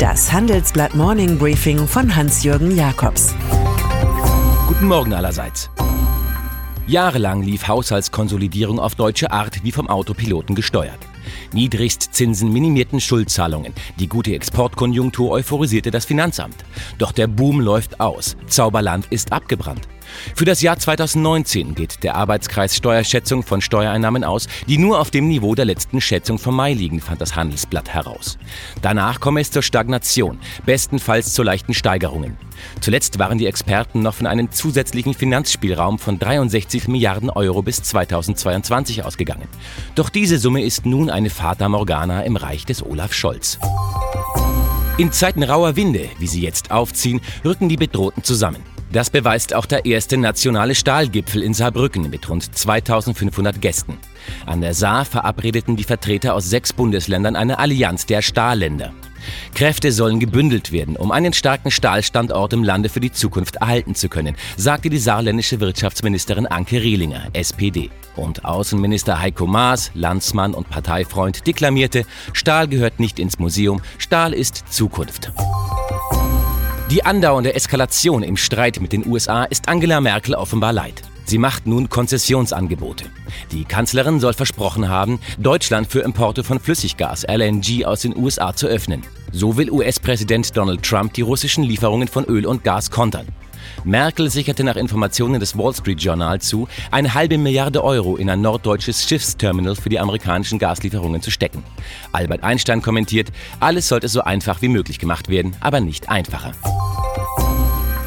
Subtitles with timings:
[0.00, 3.34] Das Handelsblatt Morning Briefing von Hans-Jürgen Jakobs.
[4.66, 5.68] Guten Morgen allerseits.
[6.86, 10.98] Jahrelang lief Haushaltskonsolidierung auf deutsche Art wie vom Autopiloten gesteuert.
[11.52, 13.74] Niedrigstzinsen minimierten Schuldzahlungen.
[13.98, 16.56] Die gute Exportkonjunktur euphorisierte das Finanzamt.
[16.96, 18.38] Doch der Boom läuft aus.
[18.46, 19.86] Zauberland ist abgebrannt.
[20.34, 25.28] Für das Jahr 2019 geht der Arbeitskreis Steuerschätzung von Steuereinnahmen aus, die nur auf dem
[25.28, 28.38] Niveau der letzten Schätzung vom Mai liegen, fand das Handelsblatt heraus.
[28.82, 32.36] Danach komme es zur Stagnation, bestenfalls zu leichten Steigerungen.
[32.80, 39.04] Zuletzt waren die Experten noch von einem zusätzlichen Finanzspielraum von 63 Milliarden Euro bis 2022
[39.04, 39.48] ausgegangen.
[39.94, 43.58] Doch diese Summe ist nun eine Fata Morgana im Reich des Olaf Scholz.
[44.98, 48.62] In Zeiten rauer Winde, wie sie jetzt aufziehen, rücken die Bedrohten zusammen.
[48.92, 53.98] Das beweist auch der erste nationale Stahlgipfel in Saarbrücken mit rund 2500 Gästen.
[54.46, 58.92] An der Saar verabredeten die Vertreter aus sechs Bundesländern eine Allianz der Stahlländer.
[59.54, 64.08] Kräfte sollen gebündelt werden, um einen starken Stahlstandort im Lande für die Zukunft erhalten zu
[64.08, 67.90] können, sagte die saarländische Wirtschaftsministerin Anke Rehlinger, SPD.
[68.16, 74.64] Und Außenminister Heiko Maas, Landsmann und Parteifreund, deklamierte, Stahl gehört nicht ins Museum, Stahl ist
[74.68, 75.30] Zukunft.
[76.90, 81.02] Die andauernde Eskalation im Streit mit den USA ist Angela Merkel offenbar leid.
[81.24, 83.04] Sie macht nun Konzessionsangebote.
[83.52, 88.66] Die Kanzlerin soll versprochen haben, Deutschland für Importe von Flüssiggas LNG aus den USA zu
[88.66, 89.02] öffnen.
[89.30, 93.28] So will US-Präsident Donald Trump die russischen Lieferungen von Öl und Gas kontern.
[93.84, 98.40] Merkel sicherte nach Informationen des Wall Street Journal zu, eine halbe Milliarde Euro in ein
[98.40, 101.62] norddeutsches Schiffsterminal für die amerikanischen Gaslieferungen zu stecken.
[102.10, 103.28] Albert Einstein kommentiert,
[103.60, 106.52] alles sollte so einfach wie möglich gemacht werden, aber nicht einfacher.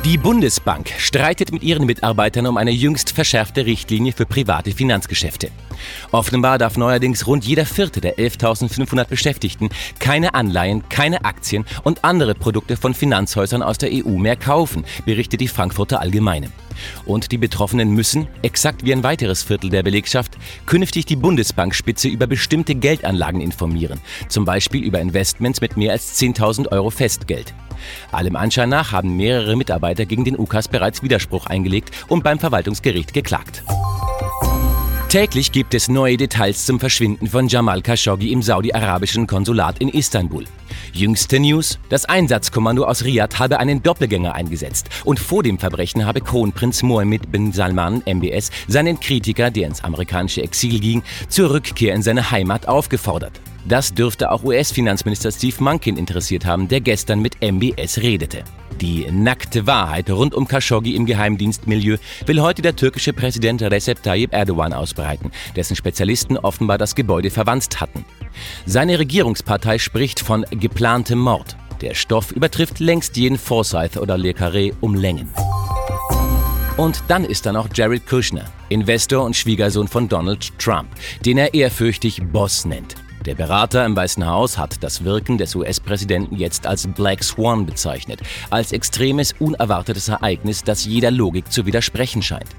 [0.05, 5.49] Die Bundesbank streitet mit ihren Mitarbeitern um eine jüngst verschärfte Richtlinie für private Finanzgeschäfte.
[6.11, 12.35] Offenbar darf neuerdings rund jeder vierte der 11.500 Beschäftigten keine Anleihen, keine Aktien und andere
[12.35, 16.49] Produkte von Finanzhäusern aus der EU mehr kaufen, berichtet die Frankfurter Allgemeine.
[17.05, 20.33] Und die Betroffenen müssen, exakt wie ein weiteres Viertel der Belegschaft,
[20.65, 26.73] künftig die Bundesbankspitze über bestimmte Geldanlagen informieren, zum Beispiel über Investments mit mehr als 10.000
[26.73, 27.53] Euro Festgeld.
[28.11, 33.13] Allem Anschein nach haben mehrere Mitarbeiter gegen den UKAS bereits Widerspruch eingelegt und beim Verwaltungsgericht
[33.13, 33.63] geklagt.
[35.13, 40.45] Täglich gibt es neue Details zum Verschwinden von Jamal Khashoggi im saudi-arabischen Konsulat in Istanbul.
[40.91, 46.19] Jüngste News: Das Einsatzkommando aus Riyadh habe einen Doppelgänger eingesetzt und vor dem Verbrechen habe
[46.19, 52.01] Kronprinz Mohammed bin Salman MBS seinen Kritiker, der ins amerikanische Exil ging, zur Rückkehr in
[52.01, 53.39] seine Heimat aufgefordert.
[53.65, 58.43] Das dürfte auch US-Finanzminister Steve Munkin interessiert haben, der gestern mit MBS redete.
[58.81, 64.33] Die nackte Wahrheit rund um Khashoggi im Geheimdienstmilieu will heute der türkische Präsident Recep Tayyip
[64.33, 68.03] Erdogan ausbreiten, dessen Spezialisten offenbar das Gebäude verwanzt hatten.
[68.65, 71.55] Seine Regierungspartei spricht von geplantem Mord.
[71.81, 75.29] Der Stoff übertrifft längst jeden Forsyth oder Le Carré um Längen.
[76.75, 80.89] Und dann ist da noch Jared Kushner, Investor und Schwiegersohn von Donald Trump,
[81.23, 82.95] den er ehrfürchtig Boss nennt.
[83.25, 88.19] Der Berater im Weißen Haus hat das Wirken des US-Präsidenten jetzt als Black Swan bezeichnet,
[88.49, 92.49] als extremes, unerwartetes Ereignis, das jeder Logik zu widersprechen scheint.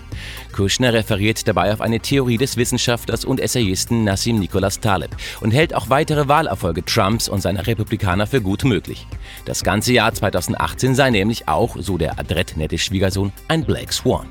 [0.52, 5.74] Kushner referiert dabei auf eine Theorie des Wissenschaftlers und Essayisten Nassim Nicholas Taleb und hält
[5.74, 9.06] auch weitere Wahlerfolge Trumps und seiner Republikaner für gut möglich.
[9.44, 14.28] Das ganze Jahr 2018 sei nämlich auch, so der adrett nette Schwiegersohn, ein Black Swan.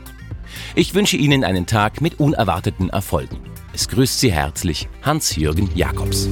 [0.73, 3.37] Ich wünsche Ihnen einen Tag mit unerwarteten Erfolgen.
[3.75, 6.29] Es grüßt Sie herzlich Hans-Jürgen Jakobs.